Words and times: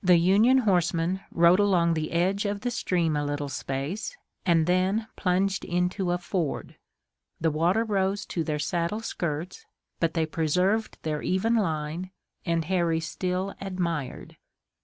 The 0.00 0.14
Union 0.18 0.58
horsemen 0.58 1.22
rode 1.32 1.58
along 1.58 1.94
the 1.94 2.12
edge 2.12 2.44
of 2.44 2.60
the 2.60 2.70
stream 2.70 3.16
a 3.16 3.24
little 3.24 3.48
space, 3.48 4.16
and 4.44 4.64
then 4.68 5.08
plunged 5.16 5.64
into 5.64 6.12
a 6.12 6.18
ford. 6.18 6.76
The 7.40 7.50
water 7.50 7.82
rose 7.82 8.24
to 8.26 8.44
their 8.44 8.60
saddle 8.60 9.00
skirts, 9.00 9.66
but 9.98 10.14
they 10.14 10.24
preserved 10.24 10.98
their 11.02 11.20
even 11.20 11.56
line 11.56 12.12
and 12.44 12.64
Harry 12.66 13.00
still 13.00 13.56
admired. 13.60 14.36